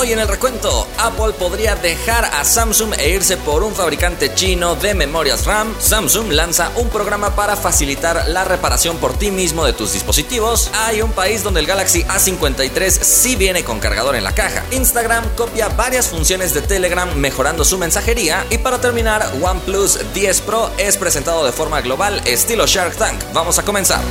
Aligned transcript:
Hoy 0.00 0.12
en 0.12 0.20
el 0.20 0.28
recuento, 0.28 0.86
Apple 0.98 1.32
podría 1.36 1.74
dejar 1.74 2.24
a 2.24 2.44
Samsung 2.44 2.94
e 3.00 3.10
irse 3.10 3.36
por 3.36 3.64
un 3.64 3.74
fabricante 3.74 4.32
chino 4.32 4.76
de 4.76 4.94
memorias 4.94 5.44
RAM. 5.44 5.74
Samsung 5.80 6.30
lanza 6.30 6.70
un 6.76 6.88
programa 6.88 7.34
para 7.34 7.56
facilitar 7.56 8.28
la 8.28 8.44
reparación 8.44 8.98
por 8.98 9.18
ti 9.18 9.32
mismo 9.32 9.64
de 9.64 9.72
tus 9.72 9.94
dispositivos. 9.94 10.70
Hay 10.72 11.02
un 11.02 11.10
país 11.10 11.42
donde 11.42 11.58
el 11.58 11.66
Galaxy 11.66 12.04
A53 12.04 12.90
sí 12.90 13.34
viene 13.34 13.64
con 13.64 13.80
cargador 13.80 14.14
en 14.14 14.22
la 14.22 14.36
caja. 14.36 14.64
Instagram 14.70 15.34
copia 15.34 15.66
varias 15.70 16.06
funciones 16.06 16.54
de 16.54 16.62
Telegram 16.62 17.12
mejorando 17.16 17.64
su 17.64 17.76
mensajería. 17.76 18.46
Y 18.50 18.58
para 18.58 18.80
terminar, 18.80 19.28
OnePlus 19.42 20.12
10 20.14 20.40
Pro 20.42 20.70
es 20.78 20.96
presentado 20.96 21.44
de 21.44 21.50
forma 21.50 21.80
global 21.80 22.22
estilo 22.24 22.68
Shark 22.68 22.94
Tank. 22.94 23.20
Vamos 23.32 23.58
a 23.58 23.64
comenzar. 23.64 24.04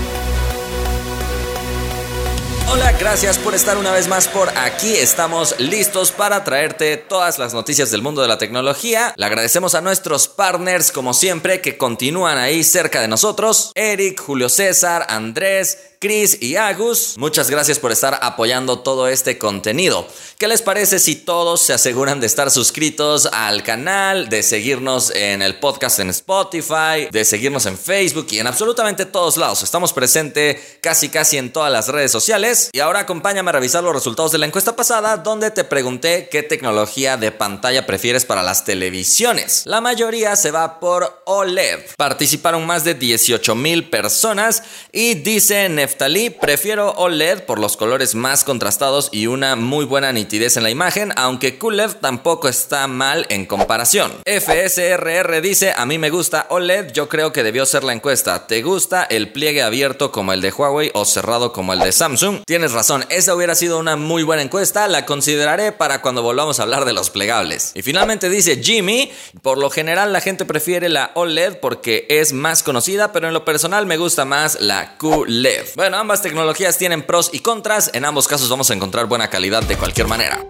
Hola, 2.70 2.92
gracias 2.92 3.38
por 3.38 3.56
estar 3.56 3.78
una 3.78 3.94
vez 3.94 4.10
más 4.10 4.28
por 4.28 4.50
aquí. 4.58 4.94
Estamos 4.94 5.58
listos 5.58 6.12
para 6.12 6.44
traerte 6.44 6.98
todas 6.98 7.40
las 7.40 7.54
noticias 7.54 7.92
del 7.92 8.02
mundo 8.02 8.22
de 8.22 8.28
la 8.28 8.38
tecnología. 8.38 9.14
Le 9.16 9.26
agradecemos 9.26 9.74
a 9.74 9.80
nuestros 9.80 10.28
partners, 10.28 10.92
como 10.92 11.14
siempre, 11.14 11.62
que 11.62 11.78
continúan 11.78 12.38
ahí 12.38 12.66
cerca 12.66 13.00
de 13.00 13.08
nosotros. 13.08 13.72
Eric, 13.74 14.20
Julio 14.20 14.50
César, 14.50 15.06
Andrés, 15.08 15.96
Chris 16.00 16.38
y 16.42 16.58
Agus, 16.58 17.16
muchas 17.18 17.50
gracias 17.50 17.80
por 17.80 17.92
estar 17.92 18.20
apoyando 18.22 18.80
todo 18.80 19.08
este 19.08 19.40
contenido. 19.40 20.08
¿Qué 20.38 20.48
les 20.48 20.62
parece 20.62 21.00
si 21.00 21.16
todos 21.16 21.62
se 21.62 21.74
aseguran 21.74 22.20
de 22.20 22.28
estar 22.28 22.52
suscritos 22.52 23.28
al 23.32 23.64
canal, 23.64 24.30
de 24.30 24.44
seguirnos 24.44 25.10
en 25.16 25.42
el 25.42 25.58
podcast 25.58 25.98
en 26.00 26.12
Spotify, 26.12 27.08
de 27.12 27.26
seguirnos 27.26 27.66
en 27.66 27.80
Facebook 27.80 28.28
y 28.30 28.38
en 28.38 28.46
absolutamente 28.46 29.06
todos 29.06 29.38
lados? 29.38 29.64
Estamos 29.64 29.92
presentes 29.92 30.78
casi 30.82 31.10
casi 31.10 31.38
en 31.38 31.52
todas 31.52 31.72
las 31.72 31.88
redes 31.88 32.12
sociales. 32.12 32.70
Y 32.74 32.80
ahora 32.80 33.00
acompáñame 33.00 33.50
a 33.50 33.54
revisar 33.54 33.84
los 33.84 33.96
resultados 33.96 34.32
de 34.32 34.38
la 34.38 34.46
encuesta 34.46 34.76
pasada 34.76 35.18
donde 35.18 35.50
te 35.50 35.64
pregunté 35.64 36.30
qué 36.30 36.44
tecnología 36.44 37.18
de 37.18 37.32
pantalla 37.32 37.88
prefieres 37.88 38.24
para 38.24 38.44
las 38.44 38.66
televisiones. 38.66 39.64
La 39.66 39.82
mayoría 39.82 40.36
se 40.36 40.52
va 40.52 40.80
por 40.80 41.24
OLED. 41.26 41.80
Participaron 41.98 42.68
más 42.68 42.84
de 42.84 42.94
18 42.94 43.56
mil 43.56 43.90
personas 43.90 44.62
y 44.92 45.16
dicen 45.16 45.87
Neftalí, 45.88 46.32
prefiero 46.32 46.92
OLED 46.98 47.44
por 47.44 47.60
los 47.60 47.78
colores 47.78 48.14
más 48.14 48.44
contrastados 48.44 49.08
y 49.14 49.28
una 49.28 49.56
muy 49.56 49.86
buena 49.86 50.12
nitidez 50.12 50.58
en 50.58 50.64
la 50.64 50.70
imagen, 50.70 51.14
aunque 51.16 51.58
QLED 51.58 51.92
tampoco 52.02 52.50
está 52.50 52.88
mal 52.88 53.26
en 53.30 53.46
comparación. 53.46 54.12
FSRR 54.26 55.40
dice, 55.40 55.72
a 55.72 55.86
mí 55.86 55.98
me 55.98 56.10
gusta 56.10 56.48
OLED, 56.50 56.92
yo 56.92 57.08
creo 57.08 57.32
que 57.32 57.42
debió 57.42 57.66
ser 57.66 57.86
la 57.86 57.94
encuesta. 57.94 58.48
¿Te 58.48 58.64
gusta 58.64 59.06
el 59.06 59.32
pliegue 59.32 59.64
abierto 59.64 60.12
como 60.12 60.34
el 60.34 60.42
de 60.42 60.52
Huawei 60.52 60.92
o 60.94 61.06
cerrado 61.06 61.54
como 61.54 61.72
el 61.72 61.80
de 61.80 61.94
Samsung? 61.94 62.42
Tienes 62.46 62.74
razón, 62.74 63.06
esa 63.08 63.34
hubiera 63.34 63.56
sido 63.56 63.80
una 63.80 63.96
muy 63.96 64.24
buena 64.24 64.42
encuesta, 64.42 64.90
la 64.90 65.06
consideraré 65.06 65.72
para 65.72 66.02
cuando 66.02 66.22
volvamos 66.22 66.60
a 66.60 66.64
hablar 66.64 66.84
de 66.84 66.92
los 66.92 67.12
plegables. 67.12 67.72
Y 67.76 67.82
finalmente 67.82 68.30
dice 68.30 68.62
Jimmy, 68.62 69.10
por 69.42 69.58
lo 69.58 69.70
general 69.70 70.12
la 70.12 70.20
gente 70.20 70.44
prefiere 70.44 70.90
la 70.90 71.12
OLED 71.14 71.60
porque 71.62 72.08
es 72.10 72.34
más 72.34 72.62
conocida, 72.62 73.14
pero 73.14 73.30
en 73.30 73.34
lo 73.34 73.46
personal 73.46 73.86
me 73.86 73.96
gusta 73.96 74.26
más 74.26 74.60
la 74.60 74.98
QLED. 74.98 75.77
Bueno, 75.78 75.98
ambas 75.98 76.24
tecnologías 76.24 76.80
tienen 76.80 77.04
pros 77.04 77.30
y 77.32 77.42
contras, 77.42 77.92
en 77.94 78.04
ambos 78.04 78.28
casos 78.28 78.50
vamos 78.50 78.72
a 78.72 78.74
encontrar 78.74 79.06
buena 79.06 79.30
calidad 79.30 79.62
de 79.62 79.78
cualquier 79.78 80.08
manera. 80.08 80.44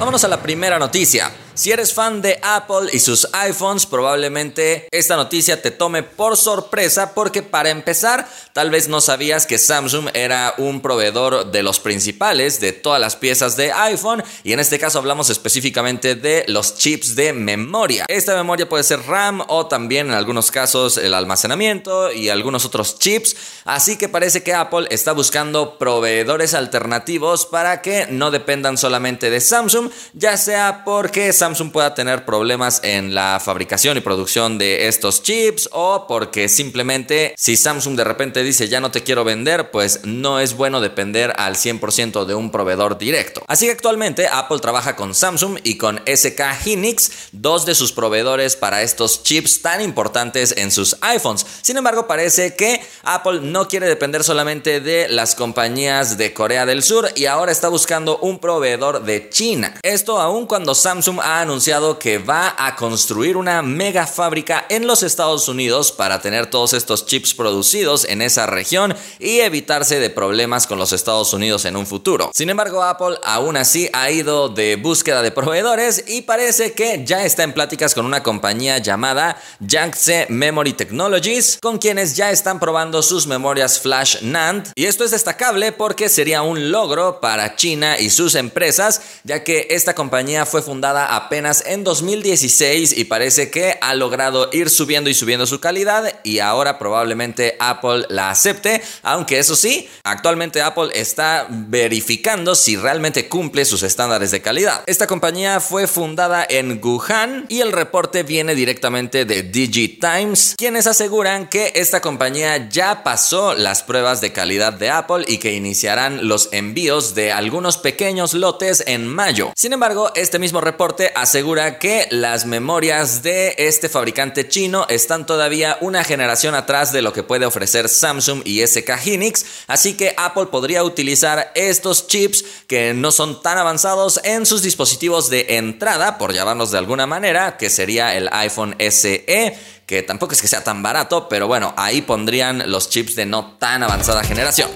Vámonos 0.00 0.24
a 0.24 0.28
la 0.28 0.42
primera 0.42 0.80
noticia. 0.80 1.30
Si 1.56 1.72
eres 1.72 1.94
fan 1.94 2.20
de 2.20 2.38
Apple 2.42 2.90
y 2.92 2.98
sus 2.98 3.28
iPhones, 3.32 3.86
probablemente 3.86 4.88
esta 4.90 5.16
noticia 5.16 5.62
te 5.62 5.70
tome 5.70 6.02
por 6.02 6.36
sorpresa 6.36 7.14
porque 7.14 7.42
para 7.42 7.70
empezar, 7.70 8.28
tal 8.52 8.68
vez 8.68 8.88
no 8.88 9.00
sabías 9.00 9.46
que 9.46 9.56
Samsung 9.56 10.10
era 10.12 10.52
un 10.58 10.82
proveedor 10.82 11.50
de 11.50 11.62
los 11.62 11.80
principales 11.80 12.60
de 12.60 12.72
todas 12.72 13.00
las 13.00 13.16
piezas 13.16 13.56
de 13.56 13.72
iPhone 13.72 14.22
y 14.44 14.52
en 14.52 14.60
este 14.60 14.78
caso 14.78 14.98
hablamos 14.98 15.30
específicamente 15.30 16.14
de 16.14 16.44
los 16.46 16.76
chips 16.76 17.16
de 17.16 17.32
memoria. 17.32 18.04
Esta 18.06 18.36
memoria 18.36 18.68
puede 18.68 18.84
ser 18.84 19.00
RAM 19.06 19.42
o 19.48 19.66
también 19.66 20.08
en 20.08 20.14
algunos 20.14 20.50
casos 20.50 20.98
el 20.98 21.14
almacenamiento 21.14 22.12
y 22.12 22.28
algunos 22.28 22.66
otros 22.66 22.98
chips, 22.98 23.34
así 23.64 23.96
que 23.96 24.10
parece 24.10 24.42
que 24.42 24.52
Apple 24.52 24.88
está 24.90 25.12
buscando 25.12 25.78
proveedores 25.78 26.52
alternativos 26.52 27.46
para 27.46 27.80
que 27.80 28.08
no 28.10 28.30
dependan 28.30 28.76
solamente 28.76 29.30
de 29.30 29.40
Samsung, 29.40 29.90
ya 30.12 30.36
sea 30.36 30.82
porque 30.84 31.32
Samsung 31.32 31.45
Samsung 31.46 31.70
pueda 31.70 31.94
tener 31.94 32.24
problemas 32.24 32.80
en 32.82 33.14
la 33.14 33.40
fabricación 33.40 33.96
y 33.96 34.00
producción 34.00 34.58
de 34.58 34.88
estos 34.88 35.22
chips 35.22 35.68
o 35.70 36.06
porque 36.08 36.48
simplemente 36.48 37.36
si 37.38 37.56
Samsung 37.56 37.94
de 37.94 38.02
repente 38.02 38.42
dice 38.42 38.66
ya 38.66 38.80
no 38.80 38.90
te 38.90 39.04
quiero 39.04 39.22
vender, 39.22 39.70
pues 39.70 40.00
no 40.02 40.40
es 40.40 40.56
bueno 40.56 40.80
depender 40.80 41.32
al 41.36 41.54
100% 41.54 42.24
de 42.24 42.34
un 42.34 42.50
proveedor 42.50 42.98
directo. 42.98 43.44
Así 43.46 43.66
que 43.66 43.70
actualmente 43.70 44.26
Apple 44.26 44.58
trabaja 44.58 44.96
con 44.96 45.14
Samsung 45.14 45.60
y 45.62 45.78
con 45.78 46.00
SK 46.04 46.40
Hynix, 46.64 47.12
dos 47.30 47.64
de 47.64 47.76
sus 47.76 47.92
proveedores 47.92 48.56
para 48.56 48.82
estos 48.82 49.22
chips 49.22 49.62
tan 49.62 49.80
importantes 49.80 50.52
en 50.56 50.72
sus 50.72 50.96
iPhones. 51.00 51.46
Sin 51.62 51.76
embargo, 51.76 52.08
parece 52.08 52.56
que 52.56 52.84
Apple 53.04 53.38
no 53.42 53.68
quiere 53.68 53.86
depender 53.86 54.24
solamente 54.24 54.80
de 54.80 55.08
las 55.08 55.36
compañías 55.36 56.18
de 56.18 56.34
Corea 56.34 56.66
del 56.66 56.82
Sur 56.82 57.08
y 57.14 57.26
ahora 57.26 57.52
está 57.52 57.68
buscando 57.68 58.18
un 58.18 58.40
proveedor 58.40 59.04
de 59.04 59.30
China. 59.30 59.78
Esto 59.84 60.18
aún 60.18 60.46
cuando 60.46 60.74
Samsung 60.74 61.20
ha 61.22 61.35
anunciado 61.40 61.98
que 61.98 62.18
va 62.18 62.54
a 62.58 62.76
construir 62.76 63.36
una 63.36 63.62
mega 63.62 64.06
fábrica 64.06 64.66
en 64.68 64.86
los 64.86 65.02
Estados 65.02 65.48
Unidos 65.48 65.92
para 65.92 66.20
tener 66.20 66.46
todos 66.46 66.72
estos 66.72 67.06
chips 67.06 67.34
producidos 67.34 68.04
en 68.04 68.22
esa 68.22 68.46
región 68.46 68.94
y 69.18 69.40
evitarse 69.40 69.98
de 69.98 70.10
problemas 70.10 70.66
con 70.66 70.78
los 70.78 70.92
Estados 70.92 71.32
Unidos 71.32 71.64
en 71.64 71.76
un 71.76 71.86
futuro. 71.86 72.30
Sin 72.34 72.50
embargo, 72.50 72.82
Apple 72.82 73.18
aún 73.24 73.56
así 73.56 73.88
ha 73.92 74.10
ido 74.10 74.48
de 74.48 74.76
búsqueda 74.76 75.22
de 75.22 75.30
proveedores 75.30 76.04
y 76.06 76.22
parece 76.22 76.72
que 76.72 77.02
ya 77.04 77.24
está 77.24 77.42
en 77.42 77.52
pláticas 77.52 77.94
con 77.94 78.06
una 78.06 78.22
compañía 78.22 78.78
llamada 78.78 79.40
Yangtze 79.60 80.26
Memory 80.28 80.72
Technologies, 80.72 81.58
con 81.60 81.78
quienes 81.78 82.16
ya 82.16 82.30
están 82.30 82.60
probando 82.60 83.02
sus 83.02 83.26
memorias 83.26 83.80
flash 83.80 84.22
NAND. 84.22 84.68
Y 84.74 84.86
esto 84.86 85.04
es 85.04 85.10
destacable 85.10 85.72
porque 85.72 86.08
sería 86.08 86.42
un 86.42 86.70
logro 86.70 87.20
para 87.20 87.56
China 87.56 87.98
y 87.98 88.10
sus 88.10 88.34
empresas, 88.34 89.00
ya 89.24 89.44
que 89.44 89.68
esta 89.70 89.94
compañía 89.94 90.46
fue 90.46 90.62
fundada 90.62 91.14
a 91.14 91.25
apenas 91.26 91.64
en 91.66 91.82
2016 91.82 92.96
y 92.96 93.04
parece 93.04 93.50
que 93.50 93.78
ha 93.80 93.94
logrado 93.94 94.48
ir 94.52 94.70
subiendo 94.70 95.10
y 95.10 95.14
subiendo 95.14 95.44
su 95.44 95.58
calidad 95.58 96.20
y 96.22 96.38
ahora 96.38 96.78
probablemente 96.78 97.56
Apple 97.58 98.06
la 98.08 98.30
acepte, 98.30 98.80
aunque 99.02 99.40
eso 99.40 99.56
sí, 99.56 99.88
actualmente 100.04 100.62
Apple 100.62 100.90
está 100.94 101.48
verificando 101.50 102.54
si 102.54 102.76
realmente 102.76 103.28
cumple 103.28 103.64
sus 103.64 103.82
estándares 103.82 104.30
de 104.30 104.40
calidad. 104.40 104.84
Esta 104.86 105.08
compañía 105.08 105.58
fue 105.58 105.88
fundada 105.88 106.46
en 106.48 106.80
Wuhan 106.82 107.46
y 107.48 107.60
el 107.60 107.72
reporte 107.72 108.22
viene 108.22 108.54
directamente 108.54 109.24
de 109.24 109.42
DigiTimes, 109.42 110.54
quienes 110.56 110.86
aseguran 110.86 111.48
que 111.48 111.72
esta 111.74 112.00
compañía 112.00 112.68
ya 112.68 113.02
pasó 113.02 113.54
las 113.54 113.82
pruebas 113.82 114.20
de 114.20 114.30
calidad 114.32 114.74
de 114.74 114.90
Apple 114.90 115.24
y 115.26 115.38
que 115.38 115.54
iniciarán 115.54 116.28
los 116.28 116.50
envíos 116.52 117.16
de 117.16 117.32
algunos 117.32 117.78
pequeños 117.78 118.32
lotes 118.32 118.84
en 118.86 119.08
mayo. 119.08 119.52
Sin 119.56 119.72
embargo, 119.72 120.12
este 120.14 120.38
mismo 120.38 120.60
reporte 120.60 121.12
asegura 121.16 121.78
que 121.78 122.06
las 122.10 122.46
memorias 122.46 123.22
de 123.22 123.54
este 123.58 123.88
fabricante 123.88 124.48
chino 124.48 124.86
están 124.88 125.26
todavía 125.26 125.78
una 125.80 126.04
generación 126.04 126.54
atrás 126.54 126.92
de 126.92 127.02
lo 127.02 127.12
que 127.12 127.22
puede 127.22 127.46
ofrecer 127.46 127.88
Samsung 127.88 128.42
y 128.44 128.66
SK 128.66 128.90
Hynix, 129.04 129.44
así 129.66 129.96
que 129.96 130.14
Apple 130.16 130.46
podría 130.46 130.84
utilizar 130.84 131.52
estos 131.54 132.06
chips 132.06 132.44
que 132.66 132.94
no 132.94 133.10
son 133.12 133.42
tan 133.42 133.58
avanzados 133.58 134.20
en 134.24 134.46
sus 134.46 134.62
dispositivos 134.62 135.30
de 135.30 135.56
entrada, 135.56 136.18
por 136.18 136.32
llamarlos 136.32 136.70
de 136.70 136.78
alguna 136.78 137.06
manera, 137.06 137.56
que 137.56 137.70
sería 137.70 138.14
el 138.14 138.28
iPhone 138.32 138.76
SE 138.78 139.56
que 139.86 140.02
tampoco 140.02 140.34
es 140.34 140.42
que 140.42 140.48
sea 140.48 140.64
tan 140.64 140.82
barato, 140.82 141.28
pero 141.28 141.46
bueno, 141.46 141.72
ahí 141.76 142.02
pondrían 142.02 142.70
los 142.70 142.90
chips 142.90 143.14
de 143.14 143.24
no 143.24 143.56
tan 143.58 143.84
avanzada 143.84 144.24
generación. 144.24 144.68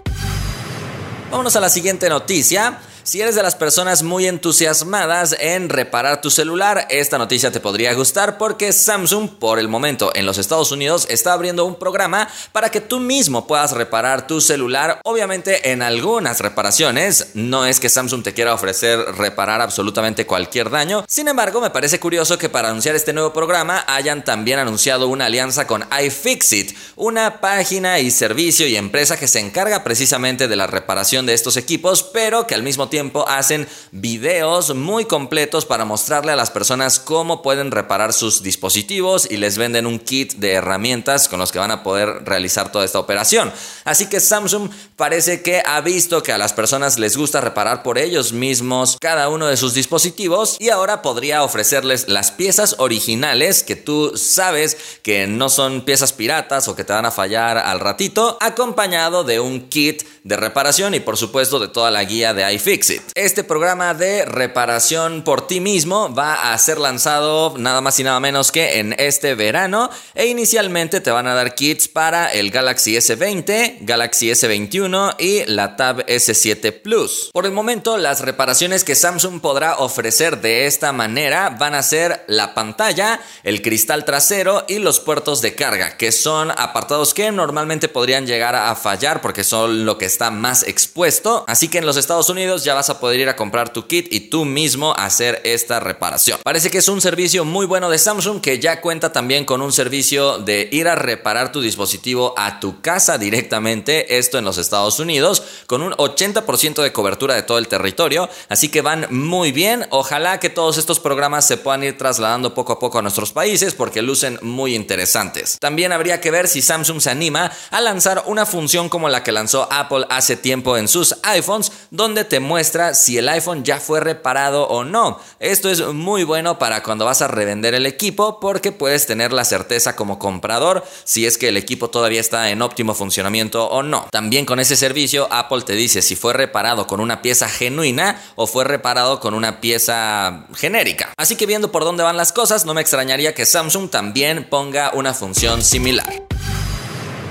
Vámonos 1.30 1.54
a 1.56 1.60
la 1.60 1.68
siguiente 1.68 2.08
noticia. 2.08 2.78
Si 3.02 3.20
eres 3.20 3.34
de 3.34 3.42
las 3.42 3.56
personas 3.56 4.02
muy 4.02 4.26
entusiasmadas 4.26 5.34
en 5.40 5.70
reparar 5.70 6.20
tu 6.20 6.30
celular, 6.30 6.86
esta 6.90 7.16
noticia 7.16 7.50
te 7.50 7.58
podría 7.58 7.94
gustar 7.94 8.36
porque 8.36 8.72
Samsung 8.72 9.38
por 9.38 9.58
el 9.58 9.68
momento 9.68 10.12
en 10.14 10.26
los 10.26 10.36
Estados 10.36 10.70
Unidos 10.70 11.06
está 11.08 11.32
abriendo 11.32 11.64
un 11.64 11.76
programa 11.76 12.28
para 12.52 12.68
que 12.70 12.82
tú 12.82 13.00
mismo 13.00 13.46
puedas 13.46 13.72
reparar 13.72 14.26
tu 14.26 14.42
celular. 14.42 15.00
Obviamente 15.04 15.72
en 15.72 15.80
algunas 15.80 16.40
reparaciones, 16.40 17.30
no 17.32 17.64
es 17.64 17.80
que 17.80 17.88
Samsung 17.88 18.22
te 18.22 18.34
quiera 18.34 18.52
ofrecer 18.52 18.98
reparar 19.16 19.62
absolutamente 19.62 20.26
cualquier 20.26 20.68
daño. 20.68 21.04
Sin 21.08 21.26
embargo, 21.26 21.62
me 21.62 21.70
parece 21.70 22.00
curioso 22.00 22.36
que 22.36 22.50
para 22.50 22.68
anunciar 22.68 22.96
este 22.96 23.14
nuevo 23.14 23.32
programa 23.32 23.82
hayan 23.88 24.24
también 24.24 24.58
anunciado 24.58 25.08
una 25.08 25.24
alianza 25.24 25.66
con 25.66 25.86
iFixit, 26.04 26.76
una 26.96 27.40
página 27.40 27.98
y 27.98 28.10
servicio 28.10 28.66
y 28.66 28.76
empresa 28.76 29.18
que 29.18 29.26
se 29.26 29.40
encarga 29.40 29.84
precisamente 29.84 30.48
de 30.48 30.56
la 30.56 30.66
reparación 30.66 31.24
de 31.24 31.32
estos 31.32 31.56
equipos, 31.56 32.02
pero 32.02 32.46
que 32.46 32.54
al 32.54 32.62
mismo 32.62 32.89
tiempo 32.90 33.26
hacen 33.26 33.66
videos 33.92 34.74
muy 34.74 35.06
completos 35.06 35.64
para 35.64 35.84
mostrarle 35.84 36.32
a 36.32 36.36
las 36.36 36.50
personas 36.50 37.00
cómo 37.00 37.40
pueden 37.40 37.70
reparar 37.70 38.12
sus 38.12 38.42
dispositivos 38.42 39.26
y 39.30 39.38
les 39.38 39.56
venden 39.56 39.86
un 39.86 39.98
kit 39.98 40.34
de 40.34 40.52
herramientas 40.52 41.28
con 41.28 41.38
los 41.38 41.52
que 41.52 41.58
van 41.58 41.70
a 41.70 41.82
poder 41.82 42.24
realizar 42.24 42.70
toda 42.70 42.84
esta 42.84 42.98
operación. 42.98 43.52
Así 43.84 44.06
que 44.06 44.20
Samsung 44.20 44.70
parece 44.96 45.42
que 45.42 45.62
ha 45.64 45.80
visto 45.80 46.22
que 46.22 46.32
a 46.32 46.38
las 46.38 46.52
personas 46.52 46.98
les 46.98 47.16
gusta 47.16 47.40
reparar 47.40 47.82
por 47.82 47.96
ellos 47.96 48.32
mismos 48.32 48.98
cada 49.00 49.28
uno 49.28 49.46
de 49.46 49.56
sus 49.56 49.74
dispositivos 49.74 50.56
y 50.58 50.68
ahora 50.68 51.02
podría 51.02 51.42
ofrecerles 51.42 52.08
las 52.08 52.30
piezas 52.30 52.76
originales 52.78 53.62
que 53.62 53.76
tú 53.76 54.12
sabes 54.16 54.76
que 55.02 55.26
no 55.26 55.48
son 55.48 55.82
piezas 55.82 56.12
piratas 56.12 56.68
o 56.68 56.76
que 56.76 56.84
te 56.84 56.92
van 56.92 57.06
a 57.06 57.10
fallar 57.10 57.58
al 57.58 57.80
ratito, 57.80 58.36
acompañado 58.40 59.24
de 59.24 59.40
un 59.40 59.68
kit 59.68 60.02
de 60.24 60.36
reparación 60.36 60.94
y 60.94 61.00
por 61.00 61.16
supuesto 61.16 61.58
de 61.58 61.68
toda 61.68 61.90
la 61.90 62.04
guía 62.04 62.34
de 62.34 62.52
iFixit. 62.54 63.02
Este 63.14 63.44
programa 63.44 63.94
de 63.94 64.24
reparación 64.24 65.22
por 65.22 65.46
ti 65.46 65.60
mismo 65.60 66.14
va 66.14 66.52
a 66.52 66.58
ser 66.58 66.78
lanzado 66.78 67.54
nada 67.56 67.80
más 67.80 67.98
y 67.98 68.04
nada 68.04 68.20
menos 68.20 68.52
que 68.52 68.78
en 68.78 68.94
este 68.98 69.34
verano 69.34 69.90
e 70.14 70.26
inicialmente 70.26 71.00
te 71.00 71.10
van 71.10 71.26
a 71.26 71.34
dar 71.34 71.54
kits 71.54 71.88
para 71.88 72.32
el 72.32 72.50
Galaxy 72.50 72.96
S20, 72.96 73.78
Galaxy 73.80 74.30
S21 74.30 75.16
y 75.18 75.44
la 75.46 75.76
Tab 75.76 76.04
S7 76.06 76.82
Plus. 76.82 77.30
Por 77.32 77.46
el 77.46 77.52
momento 77.52 77.96
las 77.96 78.20
reparaciones 78.20 78.84
que 78.84 78.94
Samsung 78.94 79.40
podrá 79.40 79.78
ofrecer 79.78 80.40
de 80.40 80.66
esta 80.66 80.92
manera 80.92 81.50
van 81.50 81.74
a 81.74 81.82
ser 81.82 82.24
la 82.26 82.54
pantalla, 82.54 83.20
el 83.42 83.62
cristal 83.62 84.04
trasero 84.04 84.64
y 84.68 84.78
los 84.78 85.00
puertos 85.00 85.40
de 85.40 85.54
carga, 85.54 85.96
que 85.96 86.12
son 86.12 86.50
apartados 86.50 87.14
que 87.14 87.32
normalmente 87.32 87.88
podrían 87.88 88.26
llegar 88.26 88.54
a 88.54 88.74
fallar 88.76 89.20
porque 89.20 89.44
son 89.44 89.84
lo 89.84 89.96
que 89.98 90.09
está 90.10 90.30
más 90.30 90.64
expuesto. 90.64 91.44
Así 91.46 91.68
que 91.68 91.78
en 91.78 91.86
los 91.86 91.96
Estados 91.96 92.28
Unidos 92.28 92.64
ya 92.64 92.74
vas 92.74 92.90
a 92.90 92.98
poder 93.00 93.20
ir 93.20 93.28
a 93.28 93.36
comprar 93.36 93.72
tu 93.72 93.86
kit 93.86 94.12
y 94.12 94.20
tú 94.28 94.44
mismo 94.44 94.92
hacer 94.96 95.40
esta 95.44 95.80
reparación. 95.80 96.40
Parece 96.42 96.70
que 96.70 96.78
es 96.78 96.88
un 96.88 97.00
servicio 97.00 97.44
muy 97.44 97.66
bueno 97.66 97.88
de 97.88 97.98
Samsung 97.98 98.40
que 98.40 98.58
ya 98.58 98.80
cuenta 98.80 99.12
también 99.12 99.44
con 99.44 99.62
un 99.62 99.72
servicio 99.72 100.38
de 100.38 100.68
ir 100.72 100.88
a 100.88 100.96
reparar 100.96 101.52
tu 101.52 101.60
dispositivo 101.60 102.34
a 102.36 102.60
tu 102.60 102.80
casa 102.80 103.18
directamente, 103.18 104.18
esto 104.18 104.38
en 104.38 104.44
los 104.44 104.58
Estados 104.58 104.98
Unidos, 104.98 105.42
con 105.66 105.82
un 105.82 105.92
80% 105.92 106.82
de 106.82 106.92
cobertura 106.92 107.34
de 107.34 107.42
todo 107.42 107.58
el 107.58 107.68
territorio. 107.68 108.28
Así 108.48 108.68
que 108.68 108.82
van 108.82 109.06
muy 109.10 109.52
bien. 109.52 109.86
Ojalá 109.90 110.40
que 110.40 110.50
todos 110.50 110.78
estos 110.78 111.00
programas 111.00 111.46
se 111.46 111.56
puedan 111.56 111.84
ir 111.84 111.96
trasladando 111.96 112.54
poco 112.54 112.72
a 112.72 112.78
poco 112.78 112.98
a 112.98 113.02
nuestros 113.02 113.32
países 113.32 113.74
porque 113.74 114.02
lucen 114.02 114.38
muy 114.42 114.74
interesantes. 114.74 115.58
También 115.60 115.92
habría 115.92 116.20
que 116.20 116.30
ver 116.30 116.48
si 116.48 116.62
Samsung 116.62 117.00
se 117.00 117.10
anima 117.10 117.50
a 117.70 117.80
lanzar 117.80 118.24
una 118.26 118.46
función 118.46 118.88
como 118.88 119.08
la 119.08 119.22
que 119.22 119.32
lanzó 119.32 119.68
Apple 119.70 119.99
hace 120.08 120.36
tiempo 120.36 120.76
en 120.76 120.88
sus 120.88 121.16
iPhones, 121.22 121.72
donde 121.90 122.24
te 122.24 122.40
muestra 122.40 122.94
si 122.94 123.18
el 123.18 123.28
iPhone 123.28 123.64
ya 123.64 123.80
fue 123.80 124.00
reparado 124.00 124.66
o 124.68 124.84
no. 124.84 125.20
Esto 125.38 125.68
es 125.70 125.80
muy 125.86 126.24
bueno 126.24 126.58
para 126.58 126.82
cuando 126.82 127.04
vas 127.04 127.22
a 127.22 127.28
revender 127.28 127.74
el 127.74 127.86
equipo 127.86 128.40
porque 128.40 128.72
puedes 128.72 129.06
tener 129.06 129.32
la 129.32 129.44
certeza 129.44 129.96
como 129.96 130.18
comprador 130.18 130.84
si 131.04 131.26
es 131.26 131.38
que 131.38 131.48
el 131.48 131.56
equipo 131.56 131.90
todavía 131.90 132.20
está 132.20 132.50
en 132.50 132.62
óptimo 132.62 132.94
funcionamiento 132.94 133.66
o 133.66 133.82
no. 133.82 134.06
También 134.10 134.46
con 134.46 134.60
ese 134.60 134.76
servicio 134.76 135.28
Apple 135.30 135.62
te 135.62 135.74
dice 135.74 136.02
si 136.02 136.16
fue 136.16 136.32
reparado 136.32 136.86
con 136.86 137.00
una 137.00 137.22
pieza 137.22 137.48
genuina 137.48 138.20
o 138.36 138.46
fue 138.46 138.64
reparado 138.64 139.20
con 139.20 139.34
una 139.34 139.60
pieza 139.60 140.46
genérica. 140.54 141.12
Así 141.16 141.36
que 141.36 141.46
viendo 141.46 141.72
por 141.72 141.84
dónde 141.84 142.02
van 142.02 142.16
las 142.16 142.32
cosas, 142.32 142.64
no 142.64 142.74
me 142.74 142.80
extrañaría 142.80 143.34
que 143.34 143.46
Samsung 143.46 143.90
también 143.90 144.46
ponga 144.48 144.92
una 144.94 145.14
función 145.14 145.62
similar. 145.62 146.26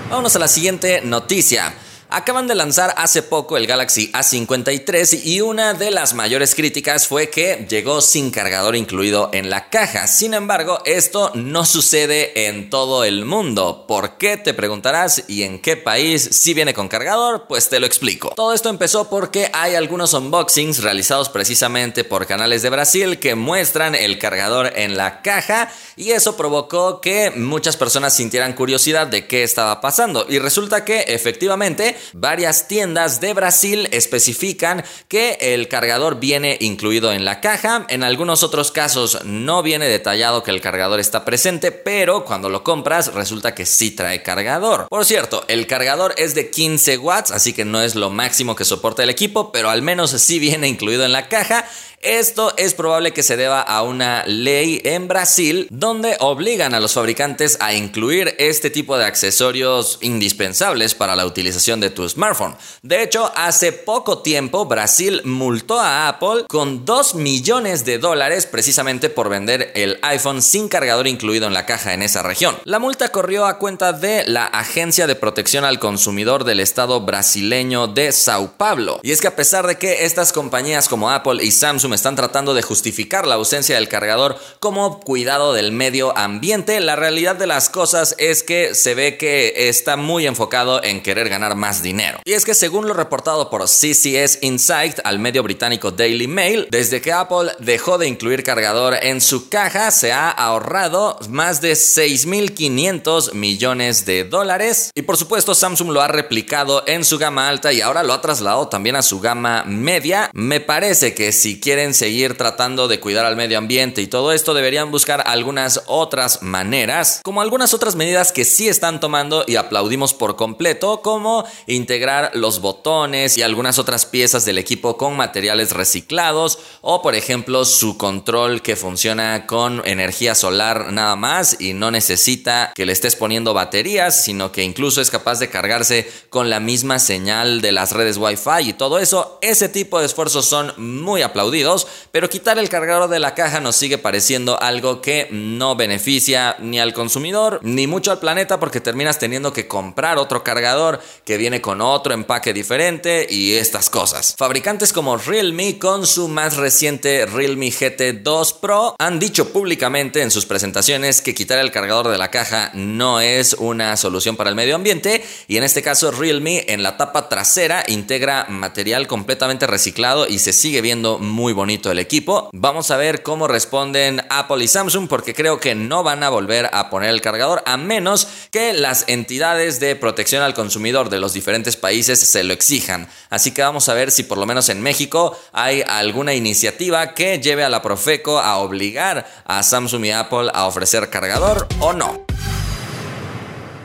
Vámonos 0.10 0.36
a 0.36 0.40
la 0.40 0.48
siguiente 0.48 1.02
noticia. 1.02 1.74
Acaban 2.12 2.48
de 2.48 2.56
lanzar 2.56 2.96
hace 2.98 3.22
poco 3.22 3.56
el 3.56 3.68
Galaxy 3.68 4.12
A53 4.14 5.26
y 5.26 5.42
una 5.42 5.76
de 5.76 5.92
las 5.92 6.16
mayores 6.16 6.56
críticas 6.56 7.08
fue 7.08 7.30
que 7.30 7.68
llegó 7.70 8.02
sin 8.02 8.32
cargador 8.32 8.76
incluido 8.76 9.30
en 9.32 9.52
la 9.52 9.70
caja. 9.70 10.08
Sin 10.08 10.34
embargo, 10.34 10.80
esto 10.86 11.32
no 11.36 11.66
sucede 11.66 12.48
en 12.48 12.72
todo 12.72 13.04
el 13.04 13.26
mundo. 13.26 13.86
¿Por 13.88 14.18
qué 14.18 14.38
te 14.38 14.56
preguntarás 14.56 15.26
y 15.28 15.44
en 15.44 15.60
qué 15.60 15.78
país 15.78 16.28
si 16.32 16.56
viene 16.56 16.74
con 16.74 16.88
cargador? 16.88 17.46
Pues 17.48 17.70
te 17.70 17.80
lo 17.80 17.86
explico. 17.86 18.34
Todo 18.36 18.56
esto 18.56 18.70
empezó 18.70 19.08
porque 19.08 19.52
hay 19.54 19.76
algunos 19.76 20.16
unboxings 20.16 20.82
realizados 20.82 21.30
precisamente 21.30 22.04
por 22.04 22.26
canales 22.26 22.64
de 22.64 22.72
Brasil 22.72 23.20
que 23.20 23.36
muestran 23.36 23.94
el 23.94 24.18
cargador 24.18 24.74
en 24.76 24.98
la 24.98 25.22
caja 25.22 25.72
y 25.96 26.10
eso 26.10 26.36
provocó 26.36 27.02
que 27.02 27.30
muchas 27.30 27.78
personas 27.78 28.16
sintieran 28.16 28.54
curiosidad 28.54 29.06
de 29.06 29.28
qué 29.28 29.44
estaba 29.44 29.80
pasando 29.80 30.26
y 30.28 30.40
resulta 30.40 30.84
que 30.84 31.02
efectivamente 31.02 31.99
Varias 32.14 32.68
tiendas 32.68 33.20
de 33.22 33.34
Brasil 33.34 33.88
especifican 33.92 34.84
que 35.08 35.38
el 35.40 35.68
cargador 35.68 36.20
viene 36.20 36.58
incluido 36.60 37.12
en 37.12 37.26
la 37.26 37.42
caja. 37.42 37.86
En 37.90 38.04
algunos 38.04 38.44
otros 38.44 38.72
casos 38.72 39.24
no 39.26 39.64
viene 39.64 39.88
detallado 39.88 40.44
que 40.44 40.52
el 40.52 40.62
cargador 40.62 41.00
está 41.00 41.26
presente, 41.26 41.72
pero 41.72 42.26
cuando 42.26 42.50
lo 42.50 42.64
compras 42.64 43.14
resulta 43.14 43.56
que 43.56 43.66
sí 43.66 43.92
trae 43.92 44.24
cargador. 44.24 44.88
Por 44.90 45.06
cierto, 45.06 45.46
el 45.48 45.68
cargador 45.68 46.14
es 46.18 46.36
de 46.36 46.50
15 46.50 46.98
watts, 46.98 47.32
así 47.32 47.54
que 47.54 47.66
no 47.66 47.82
es 47.82 47.96
lo 47.96 48.10
máximo 48.10 48.56
que 48.56 48.66
soporta 48.66 49.04
el 49.04 49.10
equipo, 49.10 49.52
pero 49.52 49.70
al 49.70 49.82
menos 49.82 50.12
sí 50.12 50.40
viene 50.40 50.68
incluido 50.68 51.06
en 51.06 51.12
la 51.12 51.28
caja 51.28 51.66
esto 52.02 52.54
es 52.58 52.74
probable 52.74 53.12
que 53.12 53.24
se 53.24 53.36
deba 53.36 53.62
a 53.62 53.84
una 53.84 54.24
ley 54.26 54.82
en 54.86 55.08
Brasil 55.08 55.68
donde 55.70 56.16
obligan 56.20 56.74
a 56.74 56.80
los 56.80 56.94
fabricantes 56.94 57.58
a 57.60 57.74
incluir 57.74 58.36
este 58.40 58.70
tipo 58.70 58.98
de 58.98 59.06
accesorios 59.06 59.98
indispensables 60.02 60.96
para 60.96 61.16
la 61.16 61.26
utilización 61.26 61.80
de 61.80 61.90
tu 61.90 62.08
smartphone. 62.08 62.56
De 62.84 63.04
hecho, 63.04 63.32
hace 63.36 63.74
poco 63.74 64.20
tiempo 64.20 64.66
Brasil 64.66 65.22
multó 65.26 65.80
a 65.80 66.08
Apple 66.08 66.46
con 66.48 66.86
2 66.86 67.16
millones 67.16 67.84
de 67.84 67.98
dólares 67.98 68.46
precisamente 68.46 69.10
por 69.10 69.30
vender 69.30 69.72
el 69.76 70.00
iPhone 70.02 70.42
sin 70.42 70.70
cargador 70.70 71.08
incluido 71.08 71.48
en 71.48 71.54
la 71.54 71.66
caja 71.66 71.94
en 71.94 72.02
esa 72.02 72.24
región. 72.24 72.56
La 72.64 72.80
multa 72.80 73.10
corrió 73.10 73.46
a 73.46 73.58
cuenta 73.58 73.92
de 73.92 74.24
la 74.26 74.46
Agencia 74.46 75.08
de 75.08 75.16
Protección 75.16 75.66
al 75.66 75.80
Consumidor 75.80 76.46
del 76.46 76.62
Estado 76.62 77.02
brasileño 77.02 77.88
de 77.88 78.12
Sao 78.12 78.54
Paulo. 78.58 79.00
Y 79.04 79.12
es 79.12 79.20
que 79.20 79.28
a 79.28 79.36
pesar 79.36 79.68
de 79.68 79.78
que 79.78 80.06
estas 80.06 80.32
compañías 80.32 80.88
como 80.88 81.10
Apple 81.10 81.44
y 81.44 81.52
Samsung 81.52 81.89
están 81.96 82.16
tratando 82.16 82.54
de 82.54 82.62
justificar 82.62 83.28
la 83.28 83.36
ausencia 83.36 83.76
del 83.76 83.90
cargador 83.90 84.38
como 84.60 85.00
cuidado 85.00 85.54
del 85.54 85.72
medio 85.72 86.18
ambiente. 86.18 86.80
La 86.80 86.96
realidad 86.96 87.36
de 87.36 87.48
las 87.48 87.70
cosas 87.70 88.16
es 88.18 88.44
que 88.44 88.76
se 88.76 88.96
ve 88.96 89.18
que 89.18 89.70
está 89.70 89.98
muy 89.98 90.28
enfocado 90.28 90.84
en 90.84 91.02
querer 91.02 91.30
ganar 91.30 91.56
más 91.56 91.82
dinero. 91.82 92.20
Y 92.26 92.34
es 92.34 92.46
que 92.46 92.54
según 92.54 92.88
lo 92.88 92.94
reportado 92.94 93.50
por 93.50 93.64
CCS 93.64 94.40
Insight 94.42 95.00
al 95.04 95.20
medio 95.20 95.44
británico 95.44 95.92
Daily 95.92 96.28
Mail, 96.28 96.68
desde 96.72 97.02
que 97.02 97.12
Apple 97.12 97.52
dejó 97.60 97.98
de 97.98 98.08
incluir 98.08 98.44
cargador 98.44 98.96
en 99.02 99.22
su 99.22 99.50
caja, 99.50 99.92
se 99.92 100.12
ha 100.12 100.30
ahorrado 100.30 101.18
más 101.30 101.62
de 101.62 101.74
6.500 101.74 103.34
millones 103.34 104.06
de 104.06 104.24
dólares. 104.24 104.92
Y 104.96 105.04
por 105.04 105.18
supuesto 105.18 105.56
Samsung 105.56 105.90
lo 105.92 106.02
ha 106.02 106.08
replicado 106.08 106.84
en 106.88 107.04
su 107.04 107.18
gama 107.18 107.48
alta 107.48 107.74
y 107.74 107.82
ahora 107.82 108.04
lo 108.04 108.14
ha 108.14 108.22
trasladado 108.22 108.68
también 108.68 108.96
a 108.96 109.02
su 109.02 109.20
gama 109.20 109.64
media. 109.66 110.30
Me 110.34 110.60
parece 110.60 111.14
que 111.14 111.32
si 111.32 111.60
quieren 111.60 111.79
seguir 111.94 112.38
tratando 112.38 112.88
de 112.88 113.00
cuidar 113.00 113.26
al 113.26 113.36
medio 113.36 113.58
ambiente 113.58 114.02
y 114.02 114.08
todo 114.08 114.32
esto, 114.32 114.54
deberían 114.54 114.92
buscar 114.92 115.24
algunas 115.26 115.84
otras 115.88 116.42
maneras, 116.42 117.22
como 117.24 117.42
algunas 117.42 117.74
otras 117.74 117.96
medidas 117.96 118.32
que 118.32 118.46
sí 118.46 118.68
están 118.68 119.00
tomando 119.00 119.44
y 119.48 119.56
aplaudimos 119.56 120.14
por 120.14 120.36
completo, 120.36 121.02
como 121.02 121.46
integrar 121.68 122.32
los 122.34 122.62
botones 122.62 123.38
y 123.38 123.42
algunas 123.42 123.80
otras 123.80 124.06
piezas 124.06 124.46
del 124.46 124.58
equipo 124.58 124.98
con 124.98 125.16
materiales 125.16 125.72
reciclados 125.72 126.60
o 126.82 127.02
por 127.02 127.16
ejemplo 127.16 127.66
su 127.66 127.98
control 127.98 128.62
que 128.62 128.76
funciona 128.76 129.48
con 129.48 129.82
energía 129.86 130.36
solar 130.36 130.92
nada 130.92 131.16
más 131.16 131.60
y 131.60 131.74
no 131.74 131.92
necesita 131.92 132.74
que 132.76 132.86
le 132.86 132.94
estés 132.94 133.16
poniendo 133.16 133.54
baterías, 133.54 134.24
sino 134.24 134.52
que 134.52 134.64
incluso 134.64 135.02
es 135.02 135.10
capaz 135.10 135.40
de 135.40 135.50
cargarse 135.50 136.12
con 136.30 136.50
la 136.50 136.60
misma 136.60 137.00
señal 137.00 137.62
de 137.62 137.72
las 137.72 137.92
redes 137.94 138.18
Wi-Fi 138.18 138.70
y 138.70 138.74
todo 138.74 139.00
eso, 139.00 139.40
ese 139.42 139.70
tipo 139.70 140.00
de 140.00 140.06
esfuerzos 140.06 140.46
son 140.46 140.74
muy 140.78 141.22
aplaudidos 141.22 141.69
pero 142.12 142.30
quitar 142.30 142.58
el 142.58 142.70
cargador 142.70 143.10
de 143.10 143.20
la 143.20 143.36
caja 143.36 143.60
nos 143.60 143.76
sigue 143.76 143.98
pareciendo 143.98 144.62
algo 144.62 145.02
que 145.02 145.28
no 145.32 145.76
beneficia 145.76 146.56
ni 146.60 146.80
al 146.80 146.94
consumidor 146.94 147.60
ni 147.64 147.88
mucho 147.88 148.12
al 148.12 148.20
planeta 148.20 148.60
porque 148.60 148.82
terminas 148.82 149.20
teniendo 149.20 149.54
que 149.54 149.68
comprar 149.68 150.18
otro 150.18 150.44
cargador 150.44 151.00
que 151.26 151.38
viene 151.38 151.62
con 151.62 151.82
otro 151.82 152.14
empaque 152.14 152.54
diferente 152.54 153.28
y 153.30 153.54
estas 153.54 153.90
cosas. 153.90 154.36
Fabricantes 154.38 154.94
como 154.94 155.18
Realme 155.18 155.78
con 155.78 156.06
su 156.08 156.28
más 156.28 156.58
reciente 156.58 157.26
Realme 157.26 157.70
GT 157.70 158.24
2 158.24 158.54
Pro 158.54 158.96
han 158.98 159.20
dicho 159.20 159.50
públicamente 159.54 160.22
en 160.22 160.32
sus 160.32 160.46
presentaciones 160.46 161.22
que 161.22 161.36
quitar 161.36 161.60
el 161.60 161.72
cargador 161.72 162.08
de 162.10 162.18
la 162.18 162.32
caja 162.32 162.72
no 162.74 163.20
es 163.20 163.54
una 163.54 163.96
solución 163.98 164.36
para 164.36 164.50
el 164.50 164.56
medio 164.56 164.76
ambiente 164.76 165.24
y 165.48 165.58
en 165.58 165.64
este 165.64 165.82
caso 165.82 166.12
Realme 166.12 166.66
en 166.70 166.84
la 166.84 166.98
tapa 166.98 167.30
trasera 167.30 167.84
integra 167.88 168.46
material 168.50 169.08
completamente 169.08 169.68
reciclado 169.68 170.28
y 170.28 170.40
se 170.40 170.54
sigue 170.54 170.82
viendo 170.82 171.20
muy 171.20 171.54
bonito 171.60 171.92
el 171.92 172.00
equipo. 172.00 172.50
Vamos 172.54 172.90
a 172.90 172.96
ver 172.96 173.22
cómo 173.22 173.50
responden 173.50 174.22
Apple 174.30 174.64
y 174.64 174.70
Samsung 174.70 175.10
porque 175.10 175.34
creo 175.34 175.60
que 175.60 175.76
no 175.76 176.04
van 176.04 176.24
a 176.24 176.30
volver 176.30 176.70
a 176.72 176.90
poner 176.90 177.10
el 177.10 177.20
cargador 177.20 177.62
a 177.66 177.76
menos 177.76 178.30
que 178.50 178.72
las 178.72 179.04
entidades 179.08 179.82
de 179.82 179.98
protección 179.98 180.42
al 180.42 180.54
consumidor 180.54 181.10
de 181.10 181.20
los 181.20 181.34
diferentes 181.34 181.76
países 181.76 182.18
se 182.18 182.46
lo 182.46 182.54
exijan. 182.54 183.10
Así 183.30 183.52
que 183.52 183.62
vamos 183.62 183.90
a 183.90 183.94
ver 183.94 184.10
si 184.10 184.24
por 184.24 184.38
lo 184.38 184.46
menos 184.46 184.70
en 184.70 184.82
México 184.82 185.38
hay 185.52 185.84
alguna 185.86 186.34
iniciativa 186.34 187.14
que 187.14 187.40
lleve 187.40 187.66
a 187.66 187.70
la 187.70 187.82
Profeco 187.82 188.40
a 188.40 188.56
obligar 188.60 189.30
a 189.44 189.62
Samsung 189.62 190.06
y 190.06 190.12
Apple 190.12 190.52
a 190.54 190.66
ofrecer 190.66 191.10
cargador 191.10 191.68
o 191.82 191.92
no. 191.92 192.26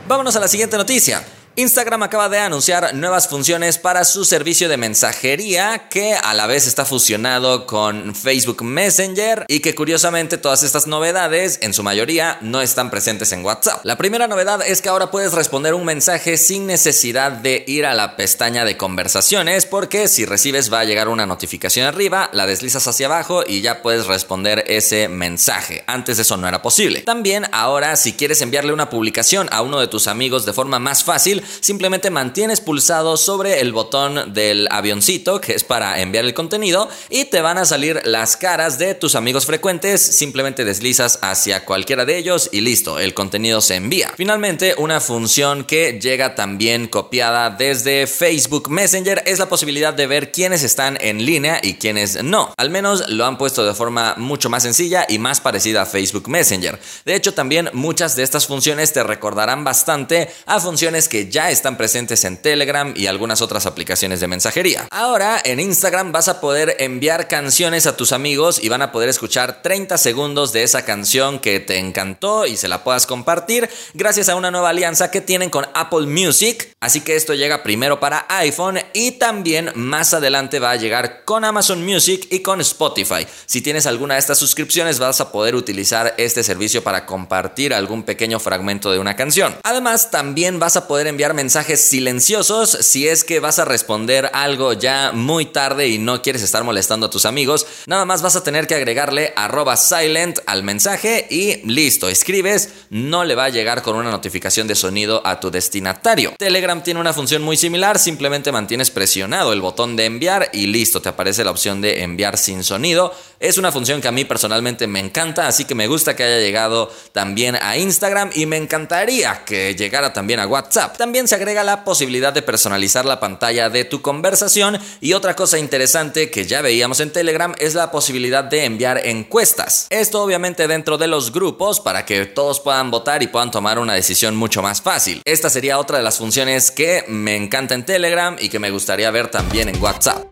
Vámonos 0.07 0.33
a 0.37 0.39
la 0.39 0.47
siguiente 0.47 0.77
noticia. 0.77 1.25
Instagram 1.57 2.03
acaba 2.03 2.27
de 2.27 2.39
anunciar 2.39 2.93
nuevas 2.95 3.29
funciones 3.29 3.77
para 3.77 4.03
su 4.03 4.25
servicio 4.25 4.67
de 4.67 4.75
mensajería 4.75 5.87
que 5.89 6.13
a 6.13 6.33
la 6.33 6.47
vez 6.47 6.67
está 6.67 6.83
fusionado 6.83 7.65
con 7.65 8.13
Facebook 8.13 8.61
Messenger 8.61 9.45
y 9.47 9.61
que 9.61 9.73
curiosamente 9.73 10.37
todas 10.37 10.63
estas 10.63 10.85
novedades 10.85 11.59
en 11.61 11.73
su 11.73 11.81
mayoría 11.81 12.37
no 12.41 12.59
están 12.59 12.91
presentes 12.91 13.31
en 13.31 13.45
WhatsApp. 13.45 13.85
La 13.85 13.97
primera 13.97 14.27
novedad 14.27 14.67
es 14.67 14.81
que 14.81 14.89
ahora 14.89 15.11
puedes 15.11 15.31
responder 15.31 15.75
un 15.75 15.85
mensaje 15.85 16.35
sin 16.35 16.67
necesidad 16.67 17.31
de 17.31 17.63
ir 17.67 17.85
a 17.85 17.93
la 17.93 18.17
pestaña 18.17 18.65
de 18.65 18.75
conversaciones 18.75 19.65
porque 19.65 20.09
si 20.09 20.25
recibes 20.25 20.73
va 20.73 20.81
a 20.81 20.85
llegar 20.85 21.07
una 21.07 21.25
notificación 21.25 21.87
arriba, 21.87 22.29
la 22.33 22.47
deslizas 22.47 22.85
hacia 22.85 23.05
abajo 23.05 23.45
y 23.47 23.61
ya 23.61 23.81
puedes 23.81 24.07
responder 24.07 24.65
ese 24.67 25.07
mensaje. 25.07 25.85
Antes 25.87 26.19
eso 26.19 26.35
no 26.35 26.49
era 26.49 26.61
posible. 26.61 27.03
También 27.03 27.45
ahora 27.53 27.95
si 27.95 28.11
quieres 28.11 28.41
enviarle 28.41 28.73
una 28.73 28.89
publicación 28.89 29.47
a 29.53 29.61
uno 29.61 29.79
de 29.79 29.87
tus 29.87 30.07
amigos 30.07 30.45
de 30.45 30.51
forma 30.51 30.79
más 30.79 31.05
fácil, 31.05 31.44
simplemente 31.59 32.09
mantienes 32.09 32.61
pulsado 32.61 33.17
sobre 33.17 33.61
el 33.61 33.73
botón 33.73 34.33
del 34.33 34.67
avioncito, 34.71 35.41
que 35.41 35.53
es 35.53 35.63
para 35.63 36.01
enviar 36.01 36.25
el 36.25 36.33
contenido, 36.33 36.89
y 37.09 37.25
te 37.25 37.41
van 37.41 37.57
a 37.57 37.65
salir 37.65 38.01
las 38.05 38.37
caras 38.37 38.77
de 38.77 38.95
tus 38.95 39.15
amigos 39.15 39.45
frecuentes, 39.45 40.01
simplemente 40.01 40.65
deslizas 40.65 41.19
hacia 41.21 41.65
cualquiera 41.65 42.05
de 42.05 42.17
ellos 42.17 42.49
y 42.51 42.61
listo, 42.61 42.99
el 42.99 43.13
contenido 43.13 43.61
se 43.61 43.75
envía. 43.75 44.11
Finalmente, 44.15 44.75
una 44.77 44.99
función 44.99 45.63
que 45.63 45.99
llega 46.01 46.35
también 46.35 46.87
copiada 46.87 47.49
desde 47.49 48.07
Facebook 48.07 48.69
Messenger 48.69 49.23
es 49.25 49.39
la 49.39 49.49
posibilidad 49.49 49.93
de 49.93 50.07
ver 50.07 50.31
quiénes 50.31 50.63
están 50.63 50.97
en 51.01 51.25
línea 51.25 51.59
y 51.61 51.75
quiénes 51.75 52.23
no. 52.23 52.53
Al 52.57 52.69
menos 52.69 53.09
lo 53.09 53.25
han 53.25 53.37
puesto 53.37 53.65
de 53.65 53.73
forma 53.73 54.15
mucho 54.17 54.49
más 54.49 54.63
sencilla 54.63 55.05
y 55.07 55.19
más 55.19 55.41
parecida 55.41 55.83
a 55.83 55.85
Facebook 55.85 56.27
Messenger. 56.27 56.79
De 57.05 57.15
hecho, 57.15 57.33
también 57.33 57.69
muchas 57.73 58.15
de 58.15 58.23
estas 58.23 58.47
funciones 58.47 58.93
te 58.93 59.03
recordarán 59.03 59.63
bastante 59.63 60.29
a 60.45 60.59
funciones 60.59 61.09
que 61.09 61.29
ya 61.35 61.51
están 61.51 61.75
presentes 61.75 62.23
en 62.23 62.37
Telegram 62.37 62.93
y 62.95 63.07
algunas 63.07 63.41
otras 63.41 63.65
aplicaciones 63.65 64.21
de 64.21 64.27
mensajería. 64.27 64.87
Ahora 64.89 65.41
en 65.43 65.59
Instagram 65.59 66.13
vas 66.13 66.29
a 66.29 66.39
poder 66.39 66.77
enviar 66.79 67.27
canciones 67.27 67.87
a 67.87 67.97
tus 67.97 68.13
amigos 68.13 68.63
y 68.63 68.69
van 68.69 68.81
a 68.81 68.93
poder 68.93 69.09
escuchar 69.09 69.61
30 69.61 69.97
segundos 69.97 70.53
de 70.53 70.63
esa 70.63 70.85
canción 70.85 71.39
que 71.39 71.59
te 71.59 71.77
encantó 71.77 72.45
y 72.45 72.55
se 72.55 72.69
la 72.69 72.85
puedas 72.85 73.05
compartir 73.05 73.69
gracias 73.93 74.29
a 74.29 74.37
una 74.37 74.49
nueva 74.49 74.69
alianza 74.69 75.11
que 75.11 75.19
tienen 75.19 75.49
con 75.49 75.65
Apple 75.73 76.07
Music. 76.07 76.73
Así 76.79 77.01
que 77.01 77.17
esto 77.17 77.33
llega 77.33 77.63
primero 77.63 77.99
para 77.99 78.25
iPhone 78.29 78.79
y 78.93 79.11
también 79.11 79.73
más 79.75 80.13
adelante 80.13 80.59
va 80.59 80.71
a 80.71 80.77
llegar 80.77 81.25
con 81.25 81.43
Amazon 81.43 81.83
Music 81.85 82.27
y 82.31 82.39
con 82.39 82.61
Spotify. 82.61 83.27
Si 83.45 83.59
tienes 83.59 83.87
alguna 83.87 84.13
de 84.13 84.21
estas 84.21 84.37
suscripciones 84.37 84.99
vas 84.99 85.19
a 85.19 85.33
poder 85.33 85.55
utilizar 85.55 86.13
este 86.17 86.45
servicio 86.45 86.81
para 86.81 87.05
compartir 87.05 87.73
algún 87.73 88.03
pequeño 88.03 88.39
fragmento 88.39 88.89
de 88.89 88.99
una 88.99 89.17
canción. 89.17 89.53
Además 89.63 90.11
también 90.11 90.59
vas 90.59 90.77
a 90.77 90.87
poder 90.87 91.07
enviar 91.07 91.24
mensajes 91.33 91.81
silenciosos 91.81 92.69
si 92.81 93.07
es 93.07 93.23
que 93.23 93.39
vas 93.39 93.59
a 93.59 93.65
responder 93.65 94.29
algo 94.33 94.73
ya 94.73 95.11
muy 95.13 95.45
tarde 95.45 95.87
y 95.87 95.97
no 95.97 96.21
quieres 96.21 96.41
estar 96.41 96.63
molestando 96.63 97.07
a 97.07 97.09
tus 97.09 97.25
amigos. 97.25 97.65
Nada 97.87 98.05
más 98.05 98.21
vas 98.21 98.35
a 98.35 98.43
tener 98.43 98.67
que 98.67 98.75
agregarle 98.75 99.33
arroba 99.35 99.77
silent 99.77 100.39
al 100.45 100.63
mensaje 100.63 101.27
y 101.29 101.65
listo, 101.65 102.09
escribes, 102.09 102.69
no 102.89 103.23
le 103.23 103.35
va 103.35 103.45
a 103.45 103.49
llegar 103.49 103.81
con 103.81 103.95
una 103.95 104.11
notificación 104.11 104.67
de 104.67 104.75
sonido 104.75 105.25
a 105.25 105.39
tu 105.39 105.49
destinatario. 105.49 106.33
Telegram 106.37 106.83
tiene 106.83 106.99
una 106.99 107.13
función 107.13 107.41
muy 107.41 107.55
similar, 107.55 107.97
simplemente 107.97 108.51
mantienes 108.51 108.91
presionado 108.91 109.53
el 109.53 109.61
botón 109.61 109.95
de 109.95 110.05
enviar 110.05 110.49
y 110.51 110.67
listo, 110.67 111.01
te 111.01 111.09
aparece 111.09 111.43
la 111.43 111.51
opción 111.51 111.81
de 111.81 112.03
enviar 112.03 112.37
sin 112.37 112.63
sonido. 112.63 113.13
Es 113.39 113.57
una 113.57 113.71
función 113.71 114.01
que 114.01 114.09
a 114.09 114.11
mí 114.11 114.25
personalmente 114.25 114.87
me 114.87 114.99
encanta, 114.99 115.47
así 115.47 115.63
que 115.63 115.75
me 115.75 115.87
gusta 115.87 116.15
que 116.15 116.23
haya 116.23 116.39
llegado 116.39 116.91
también 117.11 117.55
a 117.61 117.77
Instagram 117.77 118.31
y 118.33 118.45
me 118.45 118.57
encantaría 118.57 119.45
que 119.45 119.75
llegara 119.75 120.11
también 120.11 120.39
a 120.39 120.47
WhatsApp. 120.47 120.97
También 120.97 121.14
se 121.23 121.35
agrega 121.35 121.63
la 121.63 121.85
posibilidad 121.85 122.33
de 122.33 122.41
personalizar 122.41 123.05
la 123.05 123.21
pantalla 123.21 123.69
de 123.69 123.85
tu 123.85 124.01
conversación 124.01 124.77
y 124.99 125.13
otra 125.13 125.33
cosa 125.33 125.57
interesante 125.57 126.29
que 126.29 126.43
ya 126.45 126.61
veíamos 126.61 126.99
en 126.99 127.11
Telegram 127.11 127.55
es 127.57 127.73
la 127.73 127.89
posibilidad 127.89 128.43
de 128.43 128.65
enviar 128.65 128.99
encuestas. 129.05 129.87
Esto 129.89 130.21
obviamente 130.21 130.67
dentro 130.67 130.97
de 130.97 131.07
los 131.07 131.31
grupos 131.31 131.79
para 131.79 132.05
que 132.05 132.25
todos 132.25 132.59
puedan 132.59 132.91
votar 132.91 133.23
y 133.23 133.27
puedan 133.27 133.49
tomar 133.49 133.79
una 133.79 133.93
decisión 133.93 134.35
mucho 134.35 134.61
más 134.61 134.81
fácil. 134.81 135.21
Esta 135.23 135.49
sería 135.49 135.79
otra 135.79 135.97
de 135.97 136.03
las 136.03 136.17
funciones 136.17 136.69
que 136.69 137.05
me 137.07 137.37
encanta 137.37 137.75
en 137.75 137.85
Telegram 137.85 138.35
y 138.37 138.49
que 138.49 138.59
me 138.59 138.69
gustaría 138.69 139.09
ver 139.09 139.29
también 139.31 139.69
en 139.69 139.81
WhatsApp. 139.81 140.25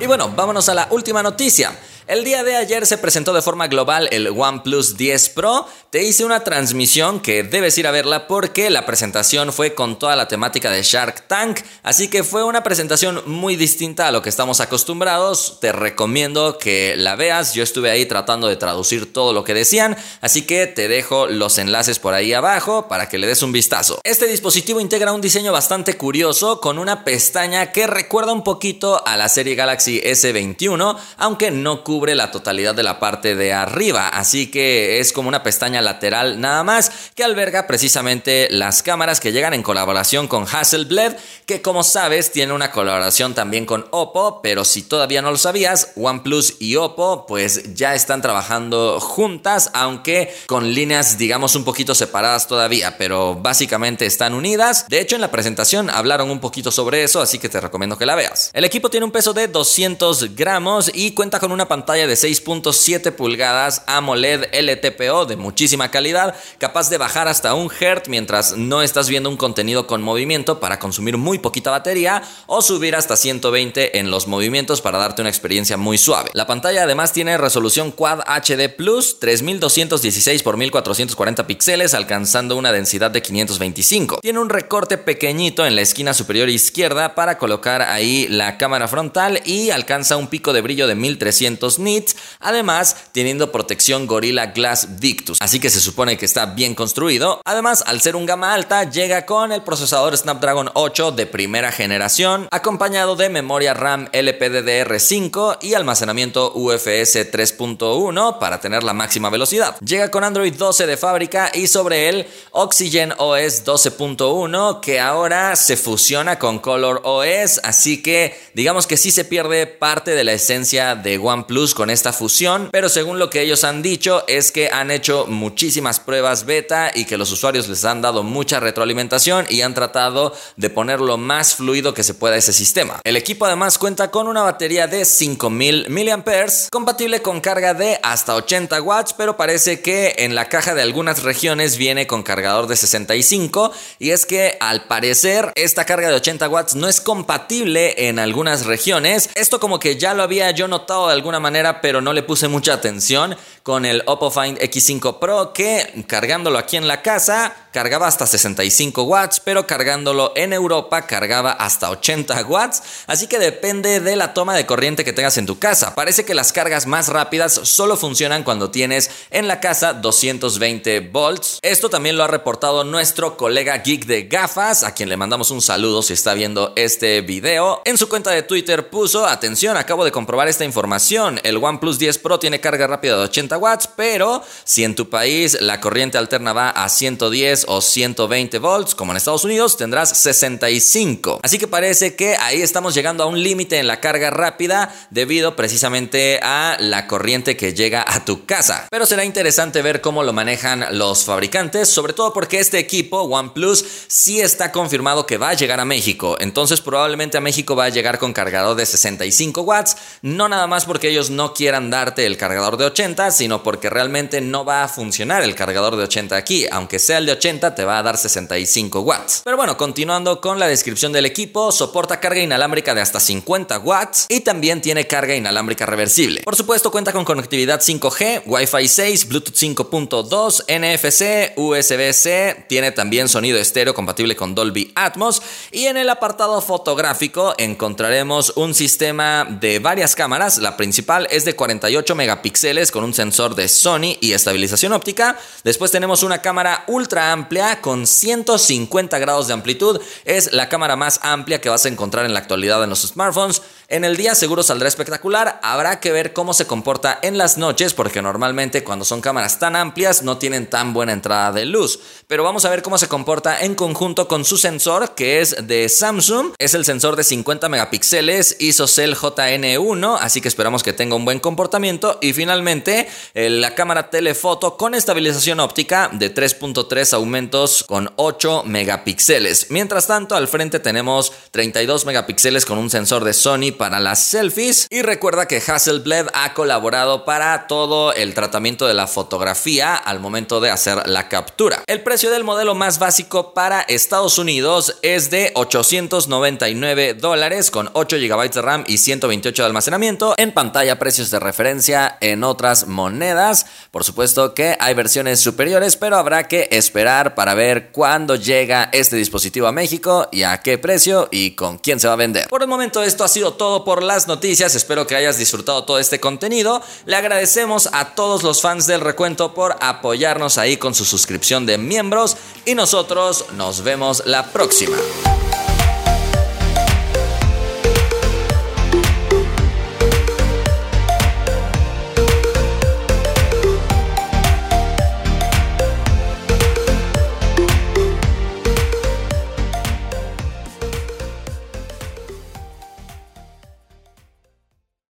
Y 0.00 0.06
bueno, 0.06 0.32
vámonos 0.34 0.68
a 0.70 0.74
la 0.74 0.88
última 0.90 1.22
noticia. 1.22 1.78
El 2.06 2.22
día 2.22 2.44
de 2.44 2.54
ayer 2.54 2.84
se 2.84 2.98
presentó 2.98 3.32
de 3.32 3.40
forma 3.40 3.66
global 3.66 4.10
el 4.12 4.28
OnePlus 4.28 4.98
10 4.98 5.30
Pro. 5.30 5.66
Te 5.88 6.02
hice 6.02 6.26
una 6.26 6.44
transmisión 6.44 7.20
que 7.20 7.44
debes 7.44 7.78
ir 7.78 7.86
a 7.86 7.92
verla 7.92 8.26
porque 8.26 8.68
la 8.68 8.84
presentación 8.84 9.54
fue 9.54 9.74
con 9.74 9.98
toda 9.98 10.14
la 10.14 10.28
temática 10.28 10.70
de 10.70 10.82
Shark 10.82 11.26
Tank, 11.28 11.60
así 11.82 12.08
que 12.08 12.22
fue 12.22 12.44
una 12.44 12.62
presentación 12.62 13.22
muy 13.24 13.56
distinta 13.56 14.06
a 14.06 14.10
lo 14.10 14.20
que 14.20 14.28
estamos 14.28 14.60
acostumbrados. 14.60 15.60
Te 15.62 15.72
recomiendo 15.72 16.58
que 16.58 16.94
la 16.94 17.16
veas. 17.16 17.54
Yo 17.54 17.62
estuve 17.62 17.90
ahí 17.90 18.04
tratando 18.04 18.48
de 18.48 18.56
traducir 18.56 19.10
todo 19.10 19.32
lo 19.32 19.42
que 19.42 19.54
decían, 19.54 19.96
así 20.20 20.42
que 20.42 20.66
te 20.66 20.88
dejo 20.88 21.26
los 21.26 21.56
enlaces 21.56 21.98
por 22.00 22.12
ahí 22.12 22.34
abajo 22.34 22.86
para 22.86 23.08
que 23.08 23.16
le 23.16 23.26
des 23.26 23.42
un 23.42 23.52
vistazo. 23.52 23.98
Este 24.04 24.26
dispositivo 24.26 24.78
integra 24.78 25.14
un 25.14 25.22
diseño 25.22 25.52
bastante 25.52 25.96
curioso 25.96 26.60
con 26.60 26.78
una 26.78 27.02
pestaña 27.02 27.72
que 27.72 27.86
recuerda 27.86 28.34
un 28.34 28.44
poquito 28.44 29.06
a 29.06 29.16
la 29.16 29.30
serie 29.30 29.54
Galaxy 29.54 30.02
S21, 30.02 30.98
aunque 31.16 31.50
no 31.50 31.82
cubre 31.82 31.93
la 31.94 32.30
totalidad 32.30 32.74
de 32.74 32.82
la 32.82 32.98
parte 32.98 33.36
de 33.36 33.52
arriba, 33.52 34.08
así 34.08 34.50
que 34.50 34.98
es 34.98 35.12
como 35.12 35.28
una 35.28 35.42
pestaña 35.42 35.80
lateral 35.80 36.40
nada 36.40 36.64
más 36.64 36.90
que 37.14 37.22
alberga 37.22 37.66
precisamente 37.66 38.48
las 38.50 38.82
cámaras 38.82 39.20
que 39.20 39.32
llegan 39.32 39.54
en 39.54 39.62
colaboración 39.62 40.26
con 40.26 40.44
Hasselblad, 40.50 41.14
que 41.46 41.62
como 41.62 41.84
sabes 41.84 42.32
tiene 42.32 42.52
una 42.52 42.72
colaboración 42.72 43.34
también 43.34 43.64
con 43.64 43.86
Oppo, 43.92 44.40
pero 44.42 44.64
si 44.64 44.82
todavía 44.82 45.22
no 45.22 45.30
lo 45.30 45.38
sabías, 45.38 45.92
OnePlus 45.94 46.56
y 46.58 46.76
Oppo 46.76 47.26
pues 47.26 47.74
ya 47.74 47.94
están 47.94 48.20
trabajando 48.20 48.98
juntas, 49.00 49.70
aunque 49.72 50.34
con 50.46 50.74
líneas 50.74 51.16
digamos 51.16 51.54
un 51.54 51.64
poquito 51.64 51.94
separadas 51.94 52.48
todavía, 52.48 52.98
pero 52.98 53.36
básicamente 53.36 54.06
están 54.06 54.34
unidas. 54.34 54.86
De 54.88 55.00
hecho 55.00 55.14
en 55.14 55.20
la 55.20 55.30
presentación 55.30 55.90
hablaron 55.90 56.30
un 56.30 56.40
poquito 56.40 56.72
sobre 56.72 57.04
eso, 57.04 57.22
así 57.22 57.38
que 57.38 57.48
te 57.48 57.60
recomiendo 57.60 57.96
que 57.96 58.06
la 58.06 58.16
veas. 58.16 58.50
El 58.52 58.64
equipo 58.64 58.90
tiene 58.90 59.06
un 59.06 59.12
peso 59.12 59.32
de 59.32 59.46
200 59.46 60.34
gramos 60.34 60.90
y 60.92 61.12
cuenta 61.12 61.38
con 61.38 61.52
una 61.52 61.68
pantalla 61.68 61.83
pantalla 61.84 62.06
de 62.06 62.14
6.7 62.14 63.12
pulgadas 63.12 63.82
AMOLED 63.86 64.46
LTPO 64.54 65.26
de 65.26 65.36
muchísima 65.36 65.90
calidad, 65.90 66.34
capaz 66.56 66.88
de 66.88 66.96
bajar 66.96 67.28
hasta 67.28 67.52
un 67.52 67.68
Hz 67.68 68.08
mientras 68.08 68.56
no 68.56 68.80
estás 68.80 69.10
viendo 69.10 69.28
un 69.28 69.36
contenido 69.36 69.86
con 69.86 70.00
movimiento 70.00 70.60
para 70.60 70.78
consumir 70.78 71.18
muy 71.18 71.38
poquita 71.38 71.70
batería 71.70 72.22
o 72.46 72.62
subir 72.62 72.96
hasta 72.96 73.16
120 73.16 73.98
en 73.98 74.10
los 74.10 74.28
movimientos 74.28 74.80
para 74.80 74.96
darte 74.96 75.20
una 75.20 75.28
experiencia 75.28 75.76
muy 75.76 75.98
suave. 75.98 76.30
La 76.32 76.46
pantalla 76.46 76.84
además 76.84 77.12
tiene 77.12 77.36
resolución 77.36 77.90
Quad 77.90 78.20
HD 78.20 78.74
Plus 78.74 79.20
3216 79.20 80.40
x 80.40 80.56
1440 80.56 81.46
píxeles 81.46 81.92
alcanzando 81.92 82.56
una 82.56 82.72
densidad 82.72 83.10
de 83.10 83.20
525. 83.20 84.20
Tiene 84.22 84.38
un 84.38 84.48
recorte 84.48 84.96
pequeñito 84.96 85.66
en 85.66 85.76
la 85.76 85.82
esquina 85.82 86.14
superior 86.14 86.48
izquierda 86.48 87.14
para 87.14 87.36
colocar 87.36 87.82
ahí 87.82 88.26
la 88.30 88.56
cámara 88.56 88.88
frontal 88.88 89.42
y 89.44 89.68
alcanza 89.68 90.16
un 90.16 90.28
pico 90.28 90.54
de 90.54 90.62
brillo 90.62 90.86
de 90.86 90.94
1300 90.94 91.73
nits, 91.78 92.16
además 92.40 92.96
teniendo 93.12 93.52
protección 93.52 94.06
Gorilla 94.06 94.46
Glass 94.46 94.98
Victus, 95.00 95.38
así 95.40 95.60
que 95.60 95.70
se 95.70 95.80
supone 95.80 96.16
que 96.16 96.24
está 96.24 96.46
bien 96.46 96.74
construido. 96.74 97.40
Además, 97.44 97.84
al 97.86 98.00
ser 98.00 98.16
un 98.16 98.26
gama 98.26 98.54
alta, 98.54 98.90
llega 98.90 99.26
con 99.26 99.52
el 99.52 99.62
procesador 99.62 100.16
Snapdragon 100.16 100.70
8 100.74 101.12
de 101.12 101.26
primera 101.26 101.72
generación, 101.72 102.48
acompañado 102.50 103.16
de 103.16 103.28
memoria 103.28 103.74
RAM 103.74 104.08
LPDDR5 104.12 105.58
y 105.62 105.74
almacenamiento 105.74 106.52
UFS 106.54 107.30
3.1 107.32 108.38
para 108.38 108.60
tener 108.60 108.82
la 108.82 108.92
máxima 108.92 109.30
velocidad. 109.30 109.76
Llega 109.80 110.10
con 110.10 110.24
Android 110.24 110.54
12 110.54 110.86
de 110.86 110.96
fábrica 110.96 111.50
y 111.54 111.66
sobre 111.66 112.08
él 112.08 112.26
Oxygen 112.50 113.12
OS 113.18 113.64
12.1 113.64 114.80
que 114.80 115.00
ahora 115.00 115.56
se 115.56 115.76
fusiona 115.76 116.38
con 116.38 116.58
Color 116.58 117.00
OS, 117.04 117.60
así 117.62 118.02
que 118.02 118.38
digamos 118.54 118.86
que 118.86 118.96
sí 118.96 119.10
se 119.10 119.24
pierde 119.24 119.66
parte 119.66 120.12
de 120.12 120.24
la 120.24 120.32
esencia 120.32 120.94
de 120.94 121.18
OnePlus 121.18 121.63
Con 121.72 121.88
esta 121.88 122.12
fusión, 122.12 122.68
pero 122.72 122.90
según 122.90 123.18
lo 123.18 123.30
que 123.30 123.40
ellos 123.40 123.64
han 123.64 123.80
dicho 123.80 124.22
es 124.28 124.52
que 124.52 124.68
han 124.70 124.90
hecho 124.90 125.24
muchísimas 125.26 125.98
pruebas 125.98 126.44
beta 126.44 126.90
y 126.94 127.06
que 127.06 127.16
los 127.16 127.32
usuarios 127.32 127.68
les 127.68 127.86
han 127.86 128.02
dado 128.02 128.22
mucha 128.22 128.60
retroalimentación 128.60 129.46
y 129.48 129.62
han 129.62 129.72
tratado 129.72 130.34
de 130.56 130.68
poner 130.68 131.00
lo 131.00 131.16
más 131.16 131.54
fluido 131.54 131.94
que 131.94 132.02
se 132.02 132.12
pueda 132.12 132.36
ese 132.36 132.52
sistema. 132.52 133.00
El 133.04 133.16
equipo 133.16 133.46
además 133.46 133.78
cuenta 133.78 134.10
con 134.10 134.28
una 134.28 134.42
batería 134.42 134.86
de 134.86 135.06
5000 135.06 135.86
mAh, 135.88 136.68
compatible 136.70 137.22
con 137.22 137.40
carga 137.40 137.72
de 137.72 137.98
hasta 138.02 138.34
80 138.34 138.82
watts, 138.82 139.14
pero 139.14 139.36
parece 139.36 139.80
que 139.80 140.16
en 140.18 140.34
la 140.34 140.48
caja 140.50 140.74
de 140.74 140.82
algunas 140.82 141.22
regiones 141.22 141.78
viene 141.78 142.06
con 142.06 142.22
cargador 142.22 142.66
de 142.66 142.76
65 142.76 143.72
y 143.98 144.10
es 144.10 144.26
que 144.26 144.58
al 144.60 144.84
parecer 144.84 145.50
esta 145.54 145.86
carga 145.86 146.08
de 146.08 146.16
80 146.16 146.48
watts 146.48 146.74
no 146.74 146.88
es 146.88 147.00
compatible 147.00 148.08
en 148.08 148.18
algunas 148.18 148.66
regiones. 148.66 149.30
Esto 149.34 149.60
como 149.60 149.78
que 149.78 149.96
ya 149.96 150.12
lo 150.12 150.22
había 150.22 150.50
yo 150.50 150.68
notado 150.68 151.06
de 151.06 151.14
alguna 151.14 151.40
manera, 151.40 151.53
pero 151.80 152.00
no 152.00 152.12
le 152.12 152.22
puse 152.22 152.48
mucha 152.48 152.74
atención 152.74 153.36
con 153.62 153.84
el 153.84 154.02
Oppo 154.06 154.30
Find 154.30 154.58
X5 154.58 155.18
Pro 155.18 155.52
que 155.52 156.04
cargándolo 156.08 156.58
aquí 156.58 156.76
en 156.76 156.88
la 156.88 157.00
casa 157.00 157.54
cargaba 157.72 158.06
hasta 158.06 158.26
65 158.26 159.02
watts, 159.02 159.40
pero 159.40 159.66
cargándolo 159.66 160.32
en 160.36 160.52
Europa 160.52 161.06
cargaba 161.06 161.50
hasta 161.50 161.90
80 161.90 162.44
watts, 162.44 162.82
así 163.08 163.26
que 163.26 163.38
depende 163.38 164.00
de 164.00 164.14
la 164.14 164.32
toma 164.32 164.54
de 164.54 164.64
corriente 164.64 165.04
que 165.04 165.12
tengas 165.12 165.38
en 165.38 165.46
tu 165.46 165.58
casa. 165.58 165.94
Parece 165.94 166.24
que 166.24 166.34
las 166.34 166.52
cargas 166.52 166.86
más 166.86 167.08
rápidas 167.08 167.52
solo 167.64 167.96
funcionan 167.96 168.44
cuando 168.44 168.70
tienes 168.70 169.10
en 169.30 169.48
la 169.48 169.60
casa 169.60 169.92
220 169.92 171.00
volts. 171.00 171.58
Esto 171.62 171.90
también 171.90 172.16
lo 172.16 172.22
ha 172.22 172.28
reportado 172.28 172.84
nuestro 172.84 173.36
colega 173.36 173.78
geek 173.78 174.06
de 174.06 174.24
gafas, 174.24 174.84
a 174.84 174.94
quien 174.94 175.08
le 175.08 175.16
mandamos 175.16 175.50
un 175.50 175.60
saludo 175.60 176.02
si 176.02 176.12
está 176.12 176.34
viendo 176.34 176.72
este 176.76 177.22
video. 177.22 177.82
En 177.84 177.98
su 177.98 178.08
cuenta 178.08 178.30
de 178.30 178.42
Twitter 178.42 178.88
puso, 178.88 179.26
atención, 179.26 179.76
acabo 179.76 180.04
de 180.04 180.12
comprobar 180.12 180.48
esta 180.48 180.64
información, 180.64 181.40
el 181.44 181.58
OnePlus 181.58 181.98
10 181.98 182.18
Pro 182.18 182.38
tiene 182.38 182.60
carga 182.60 182.86
rápida 182.86 183.16
de 183.16 183.24
80 183.24 183.58
watts, 183.58 183.88
pero 183.94 184.42
si 184.64 184.82
en 184.82 184.94
tu 184.94 185.08
país 185.08 185.56
la 185.60 185.80
corriente 185.80 186.18
alterna 186.18 186.52
va 186.52 186.70
a 186.70 186.88
110 186.88 187.66
o 187.68 187.80
120 187.80 188.58
volts, 188.58 188.94
como 188.94 189.12
en 189.12 189.16
Estados 189.16 189.44
Unidos, 189.44 189.76
tendrás 189.76 190.16
65. 190.18 191.40
Así 191.42 191.58
que 191.58 191.68
parece 191.68 192.16
que 192.16 192.36
ahí 192.36 192.62
estamos 192.62 192.94
llegando 192.94 193.22
a 193.22 193.26
un 193.26 193.42
límite 193.42 193.78
en 193.78 193.86
la 193.86 194.00
carga 194.00 194.30
rápida 194.30 194.94
debido 195.10 195.56
precisamente 195.56 196.40
a 196.42 196.76
la 196.80 197.06
corriente 197.06 197.56
que 197.56 197.74
llega 197.74 198.04
a 198.06 198.24
tu 198.24 198.46
casa. 198.46 198.88
Pero 198.90 199.06
será 199.06 199.24
interesante 199.24 199.82
ver 199.82 200.00
cómo 200.00 200.22
lo 200.22 200.32
manejan 200.32 200.86
los 200.98 201.24
fabricantes, 201.24 201.88
sobre 201.88 202.12
todo 202.12 202.32
porque 202.32 202.58
este 202.58 202.78
equipo 202.78 203.22
OnePlus 203.22 203.84
sí 204.08 204.40
está 204.40 204.72
confirmado 204.72 205.26
que 205.26 205.38
va 205.38 205.50
a 205.50 205.54
llegar 205.54 205.80
a 205.80 205.84
México. 205.84 206.36
Entonces 206.40 206.80
probablemente 206.80 207.36
a 207.36 207.40
México 207.40 207.76
va 207.76 207.84
a 207.84 207.90
llegar 207.90 208.18
con 208.18 208.32
cargador 208.32 208.76
de 208.76 208.86
65 208.86 209.62
watts, 209.62 209.96
no 210.22 210.48
nada 210.48 210.66
más 210.66 210.84
porque 210.84 211.10
ellos 211.10 211.30
no 211.34 211.52
quieran 211.52 211.90
darte 211.90 212.26
el 212.26 212.36
cargador 212.36 212.76
de 212.76 212.86
80, 212.86 213.30
sino 213.30 213.62
porque 213.62 213.90
realmente 213.90 214.40
no 214.40 214.64
va 214.64 214.84
a 214.84 214.88
funcionar 214.88 215.42
el 215.42 215.54
cargador 215.54 215.96
de 215.96 216.04
80 216.04 216.36
aquí, 216.36 216.66
aunque 216.70 216.98
sea 216.98 217.18
el 217.18 217.26
de 217.26 217.32
80 217.32 217.74
te 217.74 217.84
va 217.84 217.98
a 217.98 218.02
dar 218.02 218.16
65 218.16 219.00
watts. 219.00 219.42
Pero 219.44 219.56
bueno, 219.56 219.76
continuando 219.76 220.40
con 220.40 220.58
la 220.58 220.66
descripción 220.66 221.12
del 221.12 221.26
equipo, 221.26 221.72
soporta 221.72 222.20
carga 222.20 222.40
inalámbrica 222.40 222.94
de 222.94 223.00
hasta 223.00 223.20
50 223.20 223.78
watts 223.80 224.26
y 224.28 224.40
también 224.40 224.80
tiene 224.80 225.06
carga 225.06 225.34
inalámbrica 225.34 225.86
reversible. 225.86 226.42
Por 226.42 226.56
supuesto, 226.56 226.90
cuenta 226.90 227.12
con 227.12 227.24
conectividad 227.24 227.80
5G, 227.80 228.42
Wi-Fi 228.46 228.88
6, 228.88 229.28
Bluetooth 229.28 229.54
5.2, 229.54 230.64
NFC, 230.68 231.58
USB-C, 231.58 232.66
tiene 232.68 232.92
también 232.92 233.28
sonido 233.28 233.58
estéreo 233.58 233.94
compatible 233.94 234.36
con 234.36 234.54
Dolby 234.54 234.92
Atmos 234.94 235.42
y 235.70 235.86
en 235.86 235.96
el 235.96 236.08
apartado 236.08 236.60
fotográfico 236.60 237.54
encontraremos 237.58 238.52
un 238.56 238.74
sistema 238.74 239.46
de 239.48 239.78
varias 239.78 240.14
cámaras. 240.14 240.58
La 240.58 240.76
principal 240.76 241.13
es 241.30 241.44
de 241.44 241.56
48 241.56 242.14
megapíxeles 242.14 242.90
con 242.90 243.04
un 243.04 243.14
sensor 243.14 243.54
de 243.54 243.68
Sony 243.68 244.16
y 244.20 244.32
estabilización 244.32 244.92
óptica. 244.92 245.38
Después 245.62 245.90
tenemos 245.90 246.22
una 246.22 246.42
cámara 246.42 246.84
ultra 246.88 247.32
amplia 247.32 247.80
con 247.80 248.06
150 248.06 249.18
grados 249.18 249.46
de 249.46 249.54
amplitud. 249.54 250.00
Es 250.24 250.52
la 250.52 250.68
cámara 250.68 250.96
más 250.96 251.20
amplia 251.22 251.60
que 251.60 251.68
vas 251.68 251.84
a 251.86 251.88
encontrar 251.88 252.26
en 252.26 252.34
la 252.34 252.40
actualidad 252.40 252.82
en 252.82 252.90
los 252.90 253.02
smartphones. 253.02 253.62
En 253.88 254.04
el 254.04 254.16
día 254.16 254.34
seguro 254.34 254.62
saldrá 254.62 254.88
espectacular. 254.88 255.60
Habrá 255.62 256.00
que 256.00 256.10
ver 256.10 256.32
cómo 256.32 256.54
se 256.54 256.66
comporta 256.66 257.18
en 257.22 257.38
las 257.38 257.58
noches 257.58 257.94
porque 257.94 258.22
normalmente 258.22 258.82
cuando 258.82 259.04
son 259.04 259.20
cámaras 259.20 259.58
tan 259.58 259.76
amplias 259.76 260.22
no 260.22 260.38
tienen 260.38 260.68
tan 260.68 260.92
buena 260.92 261.12
entrada 261.12 261.52
de 261.52 261.66
luz. 261.66 262.00
Pero 262.26 262.42
vamos 262.42 262.64
a 262.64 262.70
ver 262.70 262.82
cómo 262.82 262.98
se 262.98 263.08
comporta 263.08 263.60
en 263.60 263.74
conjunto 263.74 264.26
con 264.26 264.44
su 264.44 264.56
sensor 264.56 265.14
que 265.14 265.40
es 265.40 265.66
de 265.66 265.88
Samsung. 265.88 266.54
Es 266.58 266.74
el 266.74 266.84
sensor 266.84 267.14
de 267.14 267.24
50 267.24 267.68
megapíxeles 267.68 268.56
ISOCELL 268.58 269.14
JN1, 269.14 270.18
así 270.20 270.40
que 270.40 270.48
esperamos 270.48 270.82
que 270.82 270.92
tenga 270.92 271.14
un 271.14 271.24
buen 271.24 271.38
comportamiento. 271.38 272.18
Y 272.20 272.32
finalmente 272.32 273.08
la 273.34 273.74
cámara 273.74 274.10
telefoto 274.10 274.76
con 274.76 274.94
estabilización 274.94 275.60
óptica 275.60 276.10
de 276.12 276.34
3.3 276.34 277.12
aumento 277.12 277.44
con 277.86 278.12
8 278.16 278.64
megapíxeles. 278.66 279.70
Mientras 279.70 280.06
tanto, 280.06 280.34
al 280.34 280.48
frente 280.48 280.80
tenemos 280.80 281.32
32 281.50 282.06
megapíxeles 282.06 282.64
con 282.64 282.78
un 282.78 282.90
sensor 282.90 283.24
de 283.24 283.32
Sony 283.32 283.73
para 283.76 284.00
las 284.00 284.20
selfies. 284.20 284.86
Y 284.90 285.02
recuerda 285.02 285.46
que 285.46 285.62
Hasselblad 285.64 286.28
ha 286.32 286.54
colaborado 286.54 287.24
para 287.24 287.66
todo 287.66 288.12
el 288.12 288.34
tratamiento 288.34 288.86
de 288.86 288.94
la 288.94 289.06
fotografía 289.06 289.94
al 289.94 290.20
momento 290.20 290.60
de 290.60 290.70
hacer 290.70 291.08
la 291.08 291.28
captura. 291.28 291.82
El 291.86 292.02
precio 292.02 292.30
del 292.30 292.44
modelo 292.44 292.74
más 292.74 292.98
básico 292.98 293.54
para 293.54 293.82
Estados 293.82 294.38
Unidos 294.38 294.98
es 295.02 295.30
de 295.30 295.52
899 295.54 297.14
dólares 297.14 297.70
con 297.70 297.90
8 297.92 298.16
GB 298.16 298.50
de 298.50 298.62
RAM 298.62 298.84
y 298.86 298.98
128 298.98 299.62
de 299.62 299.66
almacenamiento. 299.66 300.34
En 300.36 300.52
pantalla, 300.52 300.98
precios 300.98 301.30
de 301.30 301.40
referencia 301.40 302.18
en 302.20 302.44
otras 302.44 302.86
monedas. 302.86 303.66
Por 303.90 304.04
supuesto 304.04 304.54
que 304.54 304.76
hay 304.80 304.94
versiones 304.94 305.40
superiores, 305.40 305.96
pero 305.96 306.16
habrá 306.16 306.48
que 306.48 306.68
esperar 306.70 307.34
para 307.34 307.54
ver 307.54 307.90
cuándo 307.90 308.36
llega 308.36 308.90
este 308.92 309.16
dispositivo 309.16 309.66
a 309.66 309.72
México 309.72 310.28
y 310.32 310.42
a 310.42 310.58
qué 310.58 310.78
precio 310.78 311.28
y 311.30 311.52
con 311.52 311.78
quién 311.78 312.00
se 312.00 312.06
va 312.06 312.14
a 312.14 312.16
vender. 312.16 312.48
Por 312.48 312.62
el 312.62 312.68
momento 312.68 313.02
esto 313.02 313.24
ha 313.24 313.28
sido 313.28 313.54
todo 313.64 313.82
por 313.82 314.02
las 314.02 314.28
noticias, 314.28 314.74
espero 314.74 315.06
que 315.06 315.16
hayas 315.16 315.38
disfrutado 315.38 315.84
todo 315.84 315.98
este 315.98 316.20
contenido. 316.20 316.82
Le 317.06 317.16
agradecemos 317.16 317.88
a 317.94 318.14
todos 318.14 318.42
los 318.42 318.60
fans 318.60 318.86
del 318.86 319.00
recuento 319.00 319.54
por 319.54 319.74
apoyarnos 319.80 320.58
ahí 320.58 320.76
con 320.76 320.94
su 320.94 321.06
suscripción 321.06 321.64
de 321.64 321.78
miembros 321.78 322.36
y 322.66 322.74
nosotros 322.74 323.46
nos 323.56 323.82
vemos 323.82 324.26
la 324.26 324.52
próxima. 324.52 324.98